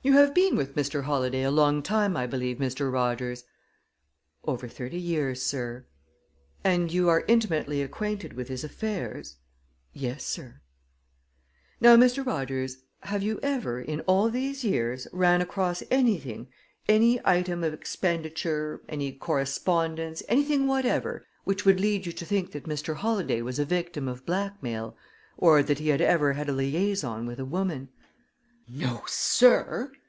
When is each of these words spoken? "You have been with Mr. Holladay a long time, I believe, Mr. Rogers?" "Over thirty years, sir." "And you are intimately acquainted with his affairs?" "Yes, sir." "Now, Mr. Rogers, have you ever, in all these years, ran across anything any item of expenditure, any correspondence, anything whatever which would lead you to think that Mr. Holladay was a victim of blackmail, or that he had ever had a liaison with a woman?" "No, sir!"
"You 0.00 0.14
have 0.14 0.32
been 0.32 0.56
with 0.56 0.74
Mr. 0.74 1.02
Holladay 1.02 1.42
a 1.42 1.50
long 1.50 1.82
time, 1.82 2.16
I 2.16 2.26
believe, 2.26 2.56
Mr. 2.56 2.90
Rogers?" 2.90 3.44
"Over 4.42 4.66
thirty 4.66 4.96
years, 4.98 5.42
sir." 5.42 5.84
"And 6.64 6.90
you 6.90 7.10
are 7.10 7.26
intimately 7.28 7.82
acquainted 7.82 8.32
with 8.32 8.48
his 8.48 8.64
affairs?" 8.64 9.36
"Yes, 9.92 10.24
sir." 10.24 10.62
"Now, 11.78 11.94
Mr. 11.94 12.24
Rogers, 12.24 12.78
have 13.00 13.22
you 13.22 13.38
ever, 13.42 13.82
in 13.82 14.00
all 14.02 14.30
these 14.30 14.64
years, 14.64 15.06
ran 15.12 15.42
across 15.42 15.82
anything 15.90 16.48
any 16.88 17.20
item 17.22 17.62
of 17.62 17.74
expenditure, 17.74 18.80
any 18.88 19.12
correspondence, 19.12 20.22
anything 20.26 20.66
whatever 20.66 21.26
which 21.44 21.66
would 21.66 21.80
lead 21.80 22.06
you 22.06 22.12
to 22.12 22.24
think 22.24 22.52
that 22.52 22.64
Mr. 22.64 22.94
Holladay 22.96 23.42
was 23.42 23.58
a 23.58 23.66
victim 23.66 24.08
of 24.08 24.24
blackmail, 24.24 24.96
or 25.36 25.62
that 25.62 25.80
he 25.80 25.88
had 25.90 26.00
ever 26.00 26.32
had 26.32 26.48
a 26.48 26.52
liaison 26.52 27.26
with 27.26 27.38
a 27.38 27.44
woman?" 27.44 27.90
"No, 28.70 29.02
sir!" 29.06 29.92